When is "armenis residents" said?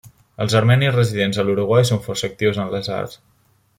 0.59-1.39